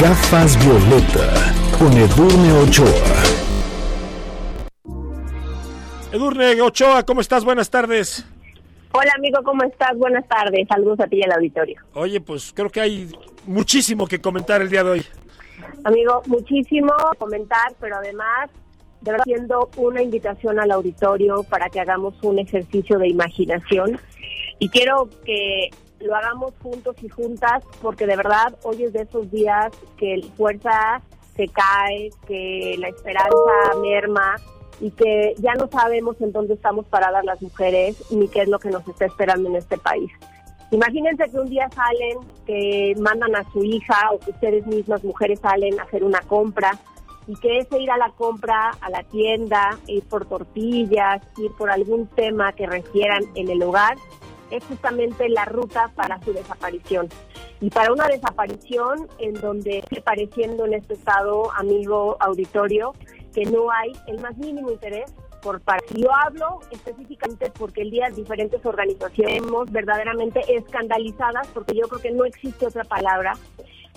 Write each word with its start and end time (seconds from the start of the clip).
Gafas 0.00 0.56
Violeta 0.64 1.52
con 1.76 1.92
Edurne 1.92 2.52
Ochoa. 2.52 2.86
Edurne 6.12 6.62
Ochoa, 6.62 7.02
¿cómo 7.04 7.20
estás? 7.20 7.44
Buenas 7.44 7.68
tardes. 7.68 8.24
Hola 8.92 9.12
amigo, 9.16 9.42
¿cómo 9.42 9.64
estás? 9.64 9.98
Buenas 9.98 10.28
tardes. 10.28 10.68
Saludos 10.68 11.00
a 11.00 11.08
ti 11.08 11.16
y 11.16 11.24
al 11.24 11.32
auditorio. 11.32 11.82
Oye, 11.94 12.20
pues 12.20 12.52
creo 12.54 12.70
que 12.70 12.80
hay 12.80 13.10
muchísimo 13.44 14.06
que 14.06 14.20
comentar 14.20 14.62
el 14.62 14.70
día 14.70 14.84
de 14.84 14.90
hoy. 14.90 15.06
Amigo, 15.82 16.22
muchísimo 16.26 16.92
comentar, 17.18 17.74
pero 17.80 17.96
además 17.96 18.50
de 19.00 19.10
verdad 19.10 19.22
haciendo 19.22 19.68
una 19.76 20.00
invitación 20.00 20.60
al 20.60 20.70
auditorio 20.70 21.42
para 21.42 21.70
que 21.70 21.80
hagamos 21.80 22.14
un 22.22 22.38
ejercicio 22.38 23.00
de 23.00 23.08
imaginación 23.08 23.98
y 24.60 24.68
quiero 24.68 25.08
que 25.24 25.70
lo 26.00 26.14
hagamos 26.14 26.52
juntos 26.62 26.96
y 27.02 27.08
juntas 27.08 27.64
porque 27.82 28.06
de 28.06 28.16
verdad 28.16 28.56
hoy 28.62 28.84
es 28.84 28.92
de 28.92 29.02
esos 29.02 29.30
días 29.30 29.72
que 29.96 30.18
la 30.18 30.28
fuerza 30.34 31.02
se 31.36 31.48
cae, 31.48 32.10
que 32.26 32.76
la 32.78 32.88
esperanza 32.88 33.78
merma 33.80 34.36
y 34.80 34.90
que 34.90 35.34
ya 35.38 35.54
no 35.54 35.68
sabemos 35.68 36.20
en 36.20 36.32
dónde 36.32 36.54
estamos 36.54 36.86
paradas 36.86 37.24
las 37.24 37.40
mujeres 37.42 37.96
ni 38.10 38.28
qué 38.28 38.42
es 38.42 38.48
lo 38.48 38.58
que 38.58 38.70
nos 38.70 38.86
está 38.86 39.06
esperando 39.06 39.48
en 39.48 39.56
este 39.56 39.78
país. 39.78 40.10
Imagínense 40.70 41.30
que 41.30 41.38
un 41.38 41.48
día 41.48 41.68
salen, 41.70 42.18
que 42.46 42.94
mandan 42.98 43.34
a 43.34 43.50
su 43.52 43.64
hija 43.64 44.10
o 44.12 44.18
que 44.18 44.32
ustedes 44.32 44.66
mismas 44.66 45.02
mujeres 45.02 45.40
salen 45.40 45.80
a 45.80 45.84
hacer 45.84 46.04
una 46.04 46.20
compra 46.20 46.78
y 47.26 47.34
que 47.36 47.58
ese 47.58 47.78
ir 47.78 47.90
a 47.90 47.96
la 47.96 48.10
compra, 48.10 48.70
a 48.80 48.90
la 48.90 49.02
tienda, 49.04 49.78
ir 49.86 50.02
por 50.04 50.26
tortillas, 50.26 51.22
ir 51.38 51.50
por 51.56 51.70
algún 51.70 52.06
tema 52.08 52.52
que 52.52 52.66
requieran 52.66 53.22
en 53.34 53.50
el 53.50 53.62
hogar, 53.62 53.96
es 54.50 54.64
justamente 54.64 55.28
la 55.28 55.44
ruta 55.44 55.90
para 55.94 56.20
su 56.22 56.32
desaparición. 56.32 57.08
Y 57.60 57.70
para 57.70 57.92
una 57.92 58.06
desaparición 58.06 59.08
en 59.18 59.34
donde 59.34 59.78
esté 59.78 60.00
pareciendo 60.00 60.66
en 60.66 60.74
este 60.74 60.94
estado, 60.94 61.50
amigo 61.54 62.16
auditorio, 62.20 62.94
que 63.34 63.44
no 63.44 63.70
hay 63.70 63.92
el 64.06 64.20
más 64.20 64.36
mínimo 64.36 64.70
interés 64.70 65.12
por 65.42 65.60
parte. 65.60 65.94
Yo 65.94 66.08
hablo 66.14 66.60
específicamente 66.70 67.50
porque 67.56 67.82
el 67.82 67.90
día 67.90 68.10
diferentes 68.10 68.64
organizaciones 68.64 69.42
verdaderamente 69.70 70.40
escandalizadas, 70.54 71.46
porque 71.48 71.74
yo 71.74 71.88
creo 71.88 72.00
que 72.00 72.10
no 72.10 72.24
existe 72.24 72.66
otra 72.66 72.84
palabra, 72.84 73.34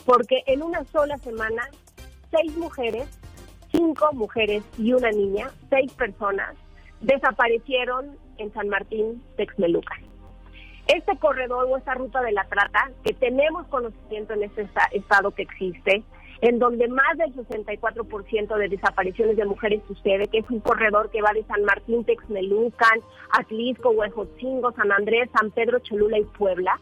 porque 0.05 0.43
en 0.47 0.63
una 0.63 0.83
sola 0.85 1.17
semana, 1.17 1.67
seis 2.31 2.55
mujeres, 2.57 3.07
cinco 3.71 4.09
mujeres 4.13 4.63
y 4.77 4.93
una 4.93 5.11
niña, 5.11 5.51
seis 5.69 5.91
personas, 5.93 6.55
desaparecieron 6.99 8.17
en 8.37 8.53
San 8.53 8.69
Martín, 8.69 9.23
Texmelucan. 9.37 10.10
Este 10.93 11.17
corredor 11.17 11.67
o 11.69 11.77
esta 11.77 11.93
ruta 11.93 12.21
de 12.21 12.33
la 12.33 12.43
trata, 12.45 12.91
que 13.05 13.13
tenemos 13.13 13.65
conocimiento 13.67 14.33
en 14.33 14.43
este 14.43 14.67
estado 14.91 15.31
que 15.31 15.43
existe, 15.43 16.03
en 16.41 16.59
donde 16.59 16.87
más 16.89 17.17
del 17.17 17.33
64% 17.33 18.57
de 18.57 18.67
desapariciones 18.67 19.37
de 19.37 19.45
mujeres 19.45 19.81
sucede, 19.87 20.27
que 20.27 20.39
es 20.39 20.49
un 20.49 20.59
corredor 20.59 21.09
que 21.09 21.21
va 21.21 21.31
de 21.31 21.45
San 21.45 21.63
Martín, 21.63 22.03
Texmelucan, 22.03 22.99
Atlisco, 23.31 23.91
Huejotzingo, 23.91 24.73
San 24.73 24.91
Andrés, 24.91 25.29
San 25.39 25.51
Pedro, 25.51 25.79
Cholula 25.79 26.17
y 26.17 26.25
Puebla, 26.25 26.77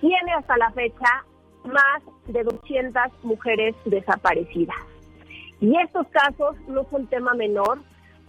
tiene 0.00 0.32
hasta 0.32 0.56
la 0.56 0.70
fecha 0.70 1.24
más 1.64 2.02
de 2.26 2.44
200 2.44 3.02
mujeres 3.24 3.74
desaparecidas. 3.84 4.76
Y 5.60 5.76
estos 5.80 6.06
casos 6.08 6.56
no 6.68 6.84
son 6.90 7.06
tema 7.08 7.34
menor, 7.34 7.78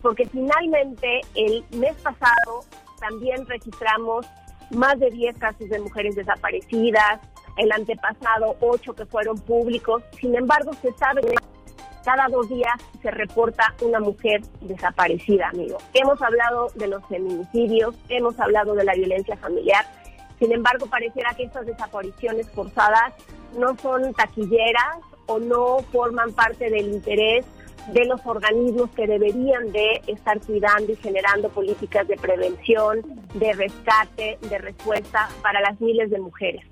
porque 0.02 0.26
finalmente 0.26 1.22
el 1.36 1.64
mes 1.80 1.96
pasado 2.02 2.66
también 3.00 3.46
registramos 3.46 4.26
más 4.72 5.00
de 5.00 5.10
10 5.12 5.38
casos 5.38 5.70
de 5.70 5.80
mujeres 5.80 6.16
desaparecidas, 6.16 7.20
el 7.58 7.72
antepasado 7.72 8.56
8 8.60 8.94
que 8.94 9.06
fueron 9.06 9.38
públicos. 9.40 10.04
Sin 10.20 10.36
embargo, 10.36 10.72
se 10.82 10.92
sabe 10.94 11.22
que 11.22 11.36
cada 12.04 12.28
dos 12.28 12.48
días 12.50 12.74
se 13.02 13.10
reporta 13.12 13.74
una 13.82 14.00
mujer 14.00 14.42
desaparecida, 14.62 15.50
amigo. 15.50 15.78
Hemos 15.94 16.22
hablado 16.22 16.68
de 16.76 16.88
los 16.88 17.04
feminicidios, 17.08 17.96
hemos 18.10 18.40
hablado 18.40 18.76
de 18.76 18.84
la 18.84 18.94
violencia 18.94 19.36
familiar. 19.38 19.86
Sin 20.40 20.52
embargo, 20.52 20.86
pareciera 20.86 21.34
que 21.34 21.44
estas 21.44 21.66
desapariciones 21.66 22.50
forzadas 22.52 23.14
no 23.58 23.76
son 23.78 24.14
taquilleras 24.14 24.98
o 25.28 25.40
no 25.40 25.80
forman 25.92 26.32
parte 26.34 26.70
del 26.70 26.94
interés 26.94 27.46
de 27.94 28.06
los 28.06 28.20
organismos 28.26 28.90
que 28.92 29.08
deberían 29.08 29.72
de 29.72 30.02
estar 30.08 30.40
cuidando 30.42 30.92
y 30.92 30.96
generando 30.96 31.50
políticas 31.50 32.08
de 32.08 32.16
prevención, 32.18 33.02
de 33.34 33.54
rescate, 33.54 34.38
de 34.50 34.58
respuesta 34.58 35.30
para 35.42 35.62
las 35.62 35.80
miles 35.80 36.10
de 36.10 36.20
mujeres. 36.20 36.64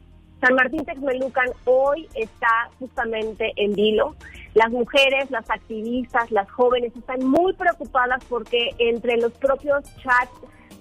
San 0.42 0.56
Martín 0.56 0.84
Texmelucan 0.84 1.52
hoy 1.64 2.10
está 2.16 2.70
justamente 2.78 3.54
en 3.56 3.74
vilo. 3.74 4.16
Las 4.56 4.72
mujeres, 4.72 5.32
las 5.32 5.50
activistas, 5.50 6.30
las 6.32 6.52
jóvenes 6.52 6.94
están 6.98 7.26
muy 7.26 7.54
preocupadas 7.54 8.22
porque 8.28 8.72
entre 8.78 9.16
los 9.18 9.32
propios 9.34 9.84
chats 10.04 10.32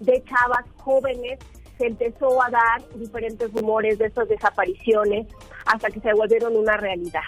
de 0.00 0.22
chavas 0.25 0.65
jóvenes 0.78 1.38
se 1.78 1.87
empezó 1.87 2.42
a 2.42 2.50
dar 2.50 2.82
diferentes 2.97 3.53
rumores 3.53 3.98
de 3.98 4.06
estas 4.06 4.28
desapariciones 4.28 5.28
hasta 5.66 5.91
que 5.91 6.00
se 6.00 6.12
volvieron 6.12 6.56
una 6.56 6.76
realidad. 6.76 7.22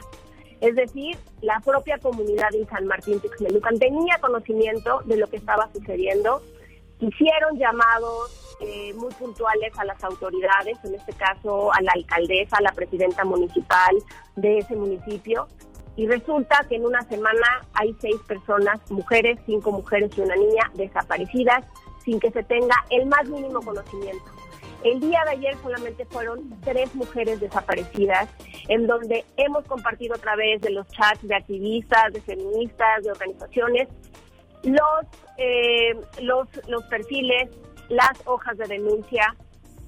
Es 0.61 0.75
decir, 0.75 1.17
la 1.43 1.61
propia 1.61 1.99
comunidad 1.99 2.51
de 2.51 2.67
San 2.67 2.87
Martín 2.87 3.21
Texmelucan 3.21 3.79
tenía 3.79 4.19
conocimiento 4.19 5.03
de 5.05 5.17
lo 5.17 5.27
que 5.27 5.37
estaba 5.37 5.69
sucediendo, 5.73 6.43
hicieron 7.01 7.59
llamados 7.59 8.57
eh, 8.61 8.95
muy 8.95 9.13
puntuales 9.15 9.73
a 9.79 9.85
las 9.85 10.03
autoridades, 10.05 10.79
en 10.85 10.95
este 10.95 11.13
caso 11.13 11.73
a 11.73 11.83
la 11.83 11.93
alcaldesa, 11.93 12.57
a 12.57 12.63
la 12.63 12.73
presidenta 12.73 13.25
municipal 13.25 13.97
de 14.37 14.59
ese 14.59 14.77
municipio, 14.77 15.49
y 15.97 16.07
resulta 16.07 16.65
que 16.69 16.77
en 16.77 16.87
una 16.87 17.03
semana 17.03 17.67
hay 17.75 17.95
seis 18.01 18.17
personas, 18.27 18.81
mujeres, 18.91 19.39
cinco 19.47 19.71
mujeres 19.71 20.11
y 20.17 20.21
una 20.23 20.35
niña 20.37 20.71
desaparecidas, 20.75 21.65
sin 22.05 22.19
que 22.21 22.31
se 22.31 22.43
tenga 22.43 22.75
el 22.91 23.07
más 23.07 23.29
mínimo 23.29 23.61
conocimiento. 23.61 24.25
El 24.85 25.01
día 25.01 25.23
de 25.25 25.31
ayer 25.31 25.57
solamente 25.63 26.05
fueron 26.05 26.61
tres 26.61 26.95
mujeres 26.95 27.41
desaparecidas, 27.41 28.29
en 28.69 28.87
donde 28.87 29.25
hemos 29.39 29.65
compartido 29.65 30.15
a 30.15 30.19
través 30.19 30.61
de 30.61 30.71
los 30.71 30.87
chats 30.89 31.27
de 31.27 31.35
activistas, 31.35 32.13
de 32.13 32.21
feministas, 32.21 33.03
de 33.03 33.11
organizaciones, 33.11 33.89
los, 34.63 35.07
eh, 35.39 35.99
los, 36.21 36.49
los 36.69 36.85
perfiles, 36.85 37.49
las 37.89 38.13
hojas 38.27 38.59
de 38.59 38.67
denuncia, 38.67 39.35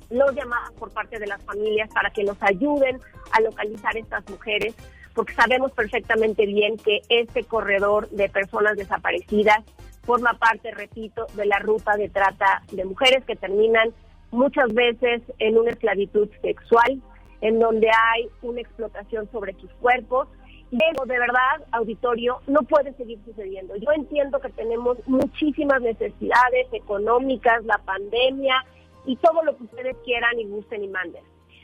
los 0.08 0.34
llamados 0.34 0.72
por 0.78 0.90
parte 0.90 1.18
de 1.18 1.26
las 1.26 1.44
familias 1.44 1.90
para 1.92 2.08
que 2.10 2.24
nos 2.24 2.42
ayuden 2.42 2.98
a 3.32 3.40
localizar 3.42 3.94
estas 3.98 4.26
mujeres, 4.30 4.74
porque 5.14 5.34
sabemos 5.34 5.72
perfectamente 5.72 6.46
bien 6.46 6.78
que 6.78 7.02
este 7.10 7.44
corredor 7.44 8.08
de 8.08 8.30
personas 8.30 8.78
desaparecidas 8.78 9.58
forma 10.04 10.34
parte, 10.38 10.70
repito, 10.70 11.26
de 11.34 11.44
la 11.44 11.58
ruta 11.58 11.96
de 11.96 12.08
trata 12.08 12.62
de 12.72 12.84
mujeres 12.86 13.24
que 13.26 13.36
terminan 13.36 13.92
muchas 14.30 14.72
veces 14.72 15.22
en 15.38 15.58
una 15.58 15.70
esclavitud 15.70 16.28
sexual, 16.42 17.00
en 17.40 17.58
donde 17.58 17.88
hay 17.88 18.28
una 18.42 18.60
explotación 18.60 19.28
sobre 19.30 19.54
sus 19.54 19.70
cuerpos. 19.74 20.28
Y 20.70 20.76
eso, 20.76 21.06
de 21.06 21.18
verdad, 21.18 21.64
auditorio, 21.72 22.40
no 22.48 22.62
puede 22.62 22.92
seguir 22.94 23.18
sucediendo. 23.24 23.76
Yo 23.76 23.92
entiendo 23.94 24.40
que 24.40 24.50
tenemos 24.50 24.98
muchísimas 25.06 25.80
necesidades 25.80 26.66
económicas, 26.72 27.64
la 27.64 27.78
pandemia 27.78 28.64
y 29.04 29.16
todo 29.16 29.42
lo 29.44 29.56
que 29.56 29.64
ustedes 29.64 29.96
quieran 30.04 30.38
y 30.40 30.44
gusten 30.46 30.82
y 30.82 30.88
manden. 30.88 31.22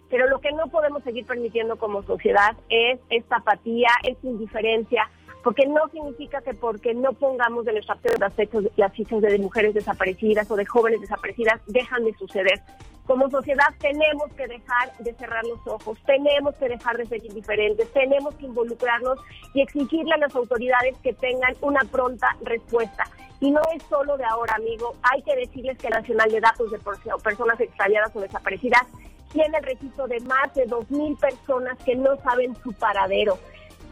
Pero 0.08 0.28
lo 0.28 0.40
que 0.40 0.52
no 0.52 0.66
podemos 0.68 1.02
seguir 1.02 1.26
permitiendo 1.26 1.76
como 1.76 2.02
sociedad 2.02 2.54
es 2.68 3.00
esta 3.10 3.38
apatía, 3.38 3.88
esta 4.04 4.26
indiferencia, 4.26 5.10
porque 5.42 5.66
no 5.66 5.88
significa 5.88 6.40
que 6.40 6.54
porque 6.54 6.94
no 6.94 7.12
pongamos 7.12 7.64
de 7.64 7.72
nuestra 7.72 7.96
parte 7.96 8.18
las 8.18 8.34
fechas, 8.34 8.64
las 8.76 8.92
de 8.92 9.38
mujeres 9.38 9.74
desaparecidas 9.74 10.50
o 10.50 10.56
de 10.56 10.66
jóvenes 10.66 11.00
desaparecidas 11.00 11.60
dejan 11.66 12.04
de 12.04 12.14
suceder. 12.14 12.60
Como 13.06 13.28
sociedad 13.30 13.66
tenemos 13.80 14.32
que 14.36 14.46
dejar 14.46 14.96
de 14.98 15.12
cerrar 15.14 15.44
los 15.44 15.66
ojos, 15.66 15.98
tenemos 16.06 16.54
que 16.54 16.68
dejar 16.68 16.96
de 16.96 17.06
ser 17.06 17.24
indiferentes, 17.24 17.92
tenemos 17.92 18.34
que 18.36 18.46
involucrarnos 18.46 19.18
y 19.54 19.62
exigirle 19.62 20.14
a 20.14 20.18
las 20.18 20.34
autoridades 20.36 20.96
que 21.02 21.12
tengan 21.14 21.54
una 21.60 21.80
pronta 21.90 22.28
respuesta. 22.42 23.04
Y 23.40 23.50
no 23.50 23.60
es 23.74 23.82
solo 23.90 24.16
de 24.16 24.24
ahora, 24.24 24.54
amigo, 24.54 24.94
hay 25.02 25.20
que 25.22 25.34
decirles 25.34 25.76
que 25.78 25.88
el 25.88 25.94
Nacional 25.94 26.30
de 26.30 26.40
Datos 26.40 26.70
de 26.70 26.78
Personas 26.78 27.58
Extraviadas 27.58 28.14
o 28.14 28.20
Desaparecidas 28.20 28.86
tiene 29.32 29.58
el 29.58 29.64
registro 29.64 30.06
de 30.06 30.20
más 30.20 30.54
de 30.54 30.68
2.000 30.68 31.18
personas 31.18 31.78
que 31.84 31.96
no 31.96 32.16
saben 32.18 32.54
su 32.62 32.72
paradero. 32.74 33.38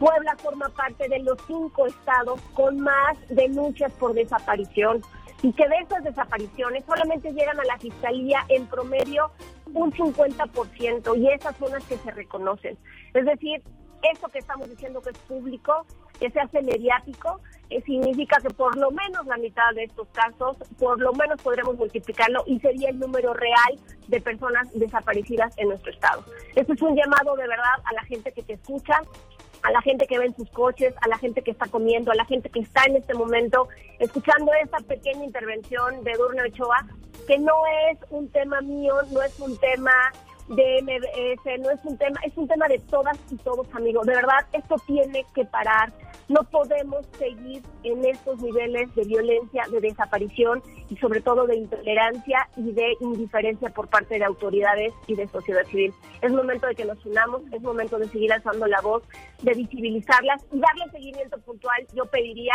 Puebla 0.01 0.35
forma 0.37 0.67
parte 0.69 1.07
de 1.07 1.19
los 1.19 1.37
cinco 1.45 1.85
estados 1.85 2.41
con 2.55 2.79
más 2.79 3.15
denuncias 3.29 3.91
por 3.99 4.15
desaparición 4.15 5.03
y 5.43 5.53
que 5.53 5.69
de 5.69 5.75
esas 5.75 6.03
desapariciones 6.03 6.83
solamente 6.85 7.31
llegan 7.31 7.59
a 7.59 7.63
la 7.65 7.77
fiscalía 7.77 8.43
en 8.49 8.65
promedio 8.65 9.29
un 9.75 9.91
50% 9.91 11.17
y 11.19 11.29
esas 11.29 11.55
son 11.57 11.71
las 11.73 11.83
que 11.85 11.97
se 11.97 12.09
reconocen. 12.09 12.79
Es 13.13 13.25
decir, 13.25 13.61
eso 14.01 14.27
que 14.29 14.39
estamos 14.39 14.67
diciendo 14.71 15.01
que 15.01 15.11
es 15.11 15.17
público, 15.19 15.85
que 16.19 16.31
se 16.31 16.39
hace 16.39 16.63
mediático, 16.63 17.39
eh, 17.69 17.81
significa 17.83 18.37
que 18.41 18.49
por 18.49 18.75
lo 18.77 18.91
menos 18.91 19.25
la 19.27 19.37
mitad 19.37 19.71
de 19.75 19.83
estos 19.83 20.07
casos, 20.09 20.57
por 20.77 20.99
lo 20.99 21.13
menos 21.13 21.41
podremos 21.41 21.75
multiplicarlo 21.77 22.43
y 22.45 22.59
sería 22.59 22.89
el 22.89 22.99
número 22.99 23.33
real 23.33 23.79
de 24.07 24.19
personas 24.19 24.67
desaparecidas 24.73 25.53
en 25.57 25.69
nuestro 25.69 25.91
estado. 25.91 26.25
Esto 26.55 26.73
es 26.73 26.81
un 26.81 26.95
llamado 26.95 27.35
de 27.35 27.47
verdad 27.47 27.75
a 27.85 27.93
la 27.93 28.03
gente 28.03 28.31
que 28.33 28.43
te 28.43 28.53
escucha, 28.53 29.01
a 29.63 29.71
la 29.71 29.81
gente 29.81 30.07
que 30.07 30.17
ve 30.17 30.25
en 30.25 30.35
sus 30.35 30.49
coches, 30.49 30.93
a 31.01 31.07
la 31.07 31.17
gente 31.17 31.41
que 31.41 31.51
está 31.51 31.67
comiendo, 31.67 32.11
a 32.11 32.15
la 32.15 32.25
gente 32.25 32.49
que 32.49 32.59
está 32.59 32.83
en 32.85 32.97
este 32.97 33.13
momento 33.13 33.67
escuchando 33.99 34.51
esta 34.61 34.77
pequeña 34.79 35.23
intervención 35.23 36.03
de 36.03 36.13
Durne 36.13 36.43
Ochoa, 36.43 36.87
que 37.27 37.37
no 37.37 37.53
es 37.89 37.97
un 38.09 38.29
tema 38.29 38.61
mío, 38.61 38.95
no 39.11 39.21
es 39.21 39.39
un 39.39 39.57
tema 39.57 39.91
de 40.47 40.81
MBS, 40.81 41.59
no 41.61 41.71
es 41.71 41.79
un 41.83 41.97
tema, 41.97 42.19
es 42.25 42.35
un 42.35 42.47
tema 42.47 42.67
de 42.67 42.79
todas 42.79 43.17
y 43.29 43.37
todos, 43.37 43.67
amigos. 43.73 44.05
De 44.05 44.15
verdad, 44.15 44.45
esto 44.51 44.75
tiene 44.85 45.25
que 45.33 45.45
parar. 45.45 45.93
No 46.29 46.43
podemos 46.43 47.05
seguir 47.17 47.61
en 47.83 48.05
estos 48.05 48.41
niveles 48.41 48.93
de 48.95 49.03
violencia, 49.03 49.63
de 49.71 49.81
desaparición 49.81 50.61
y 50.89 50.97
sobre 50.97 51.21
todo 51.21 51.45
de 51.45 51.57
intolerancia 51.57 52.47
y 52.55 52.71
de 52.71 52.95
indiferencia 53.01 53.69
por 53.69 53.87
parte 53.87 54.17
de 54.17 54.25
autoridades 54.25 54.93
y 55.07 55.15
de 55.15 55.27
sociedad 55.27 55.65
civil. 55.65 55.93
Es 56.21 56.31
momento 56.31 56.67
de 56.67 56.75
que 56.75 56.85
nos 56.85 57.05
unamos, 57.05 57.41
es 57.51 57.61
momento 57.61 57.97
de 57.97 58.07
seguir 58.07 58.31
alzando 58.31 58.67
la 58.67 58.81
voz, 58.81 59.03
de 59.41 59.53
visibilizarlas 59.53 60.43
y 60.51 60.59
darle 60.59 60.91
seguimiento 60.91 61.37
puntual. 61.39 61.85
Yo 61.93 62.05
pediría 62.05 62.53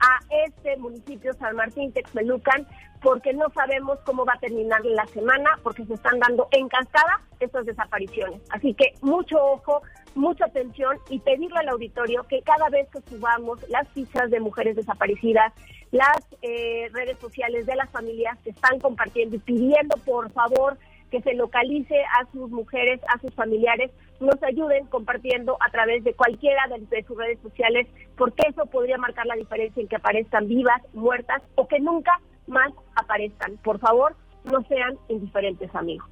a 0.00 0.18
este 0.46 0.76
municipio 0.76 1.32
San 1.34 1.56
Martín 1.56 1.92
Texmelucan 1.92 2.66
porque 3.02 3.32
no 3.34 3.48
sabemos 3.50 3.98
cómo 4.04 4.24
va 4.24 4.32
a 4.34 4.40
terminar 4.40 4.84
la 4.84 5.06
semana 5.06 5.50
porque 5.62 5.84
se 5.84 5.94
están 5.94 6.18
dando 6.18 6.48
en 6.52 6.68
cascada 6.68 7.20
estas 7.38 7.66
desapariciones. 7.66 8.40
Así 8.50 8.74
que 8.74 8.94
mucho 9.02 9.36
ojo, 9.38 9.82
mucha 10.14 10.46
atención 10.46 10.98
y 11.10 11.18
pedirle 11.20 11.58
al 11.58 11.68
auditorio 11.68 12.24
que 12.24 12.42
cada 12.42 12.68
vez 12.68 12.88
que 12.90 13.00
subamos 13.02 13.58
las 13.68 13.88
fichas 13.88 14.30
de 14.30 14.40
mujeres 14.40 14.76
desaparecidas, 14.76 15.52
las 15.90 16.18
eh, 16.42 16.88
redes 16.92 17.18
sociales 17.18 17.66
de 17.66 17.76
las 17.76 17.90
familias 17.90 18.38
que 18.42 18.50
están 18.50 18.80
compartiendo 18.80 19.36
y 19.36 19.40
pidiendo 19.40 19.96
por 20.04 20.30
favor 20.32 20.78
que 21.10 21.20
se 21.22 21.34
localice 21.34 21.96
a 22.20 22.26
sus 22.32 22.50
mujeres, 22.50 23.00
a 23.06 23.20
sus 23.20 23.32
familiares, 23.34 23.92
nos 24.18 24.42
ayuden 24.42 24.86
compartiendo 24.86 25.56
a 25.60 25.70
través 25.70 26.02
de 26.02 26.12
cualquiera 26.14 26.66
de, 26.66 27.04
sus 27.04 27.16
redes 27.16 27.38
sociales, 27.40 27.86
porque 28.16 28.42
eso 28.48 28.66
podría 28.66 28.98
marcar 28.98 29.24
la 29.26 29.36
diferencia 29.36 29.80
en 29.80 29.86
que 29.86 29.94
aparezcan 29.94 30.48
vivas, 30.48 30.82
muertas 30.92 31.40
o 31.54 31.68
que 31.68 31.78
nunca 31.78 32.20
más 32.48 32.72
aparezcan. 32.96 33.56
Por 33.58 33.78
favor, 33.78 34.16
no 34.50 34.62
sean 34.64 34.98
indiferentes, 35.08 35.72
amigos. 35.76 36.08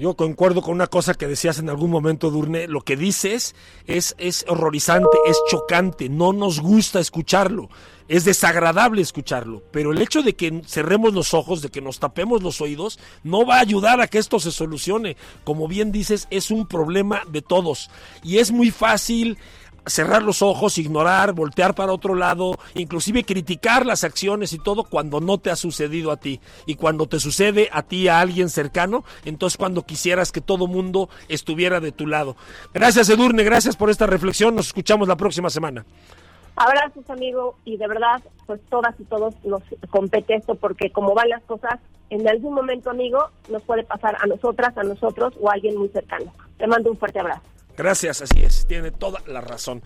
Yo 0.00 0.14
concuerdo 0.14 0.62
con 0.62 0.72
una 0.72 0.86
cosa 0.86 1.12
que 1.12 1.26
decías 1.26 1.58
en 1.58 1.68
algún 1.68 1.90
momento, 1.90 2.30
Durne. 2.30 2.66
Lo 2.68 2.80
que 2.80 2.96
dices 2.96 3.54
es, 3.86 4.14
es 4.16 4.46
horrorizante, 4.48 5.18
es 5.26 5.38
chocante, 5.50 6.08
no 6.08 6.32
nos 6.32 6.58
gusta 6.58 7.00
escucharlo, 7.00 7.68
es 8.08 8.24
desagradable 8.24 9.02
escucharlo. 9.02 9.62
Pero 9.70 9.92
el 9.92 10.00
hecho 10.00 10.22
de 10.22 10.34
que 10.34 10.62
cerremos 10.66 11.12
los 11.12 11.34
ojos, 11.34 11.60
de 11.60 11.68
que 11.68 11.82
nos 11.82 11.98
tapemos 11.98 12.42
los 12.42 12.62
oídos, 12.62 12.98
no 13.24 13.44
va 13.44 13.56
a 13.56 13.60
ayudar 13.60 14.00
a 14.00 14.06
que 14.06 14.16
esto 14.16 14.40
se 14.40 14.52
solucione. 14.52 15.18
Como 15.44 15.68
bien 15.68 15.92
dices, 15.92 16.28
es 16.30 16.50
un 16.50 16.66
problema 16.66 17.20
de 17.28 17.42
todos. 17.42 17.90
Y 18.22 18.38
es 18.38 18.52
muy 18.52 18.70
fácil 18.70 19.36
cerrar 19.86 20.22
los 20.22 20.42
ojos, 20.42 20.78
ignorar, 20.78 21.32
voltear 21.32 21.74
para 21.74 21.92
otro 21.92 22.14
lado, 22.14 22.58
inclusive 22.74 23.24
criticar 23.24 23.86
las 23.86 24.04
acciones 24.04 24.52
y 24.52 24.58
todo 24.58 24.84
cuando 24.84 25.20
no 25.20 25.38
te 25.38 25.50
ha 25.50 25.56
sucedido 25.56 26.10
a 26.10 26.16
ti. 26.16 26.40
Y 26.66 26.74
cuando 26.74 27.06
te 27.06 27.20
sucede 27.20 27.68
a 27.72 27.82
ti, 27.82 28.08
a 28.08 28.20
alguien 28.20 28.48
cercano, 28.48 29.04
entonces 29.24 29.56
cuando 29.56 29.82
quisieras 29.82 30.32
que 30.32 30.40
todo 30.40 30.66
mundo 30.66 31.08
estuviera 31.28 31.80
de 31.80 31.92
tu 31.92 32.06
lado. 32.06 32.36
Gracias 32.72 33.08
Edurne, 33.08 33.42
gracias 33.44 33.76
por 33.76 33.90
esta 33.90 34.06
reflexión, 34.06 34.54
nos 34.54 34.68
escuchamos 34.68 35.08
la 35.08 35.16
próxima 35.16 35.50
semana. 35.50 35.84
Abrazos, 36.56 37.08
amigo, 37.08 37.56
y 37.64 37.76
de 37.78 37.86
verdad, 37.88 38.20
pues 38.46 38.60
todas 38.68 38.94
y 38.98 39.04
todos 39.04 39.34
nos 39.44 39.62
compete 39.88 40.34
esto 40.34 40.56
porque 40.56 40.90
como 40.90 41.14
van 41.14 41.30
las 41.30 41.42
cosas, 41.44 41.80
en 42.10 42.28
algún 42.28 42.54
momento, 42.54 42.90
amigo, 42.90 43.30
nos 43.48 43.62
puede 43.62 43.84
pasar 43.84 44.16
a 44.20 44.26
nosotras, 44.26 44.76
a 44.76 44.82
nosotros 44.82 45.32
o 45.40 45.48
a 45.48 45.54
alguien 45.54 45.76
muy 45.76 45.88
cercano. 45.88 46.34
Te 46.58 46.66
mando 46.66 46.90
un 46.90 46.98
fuerte 46.98 47.20
abrazo. 47.20 47.42
Gracias, 47.82 48.20
así 48.20 48.42
es, 48.42 48.66
tiene 48.66 48.90
toda 48.90 49.22
la 49.26 49.40
razón. 49.40 49.82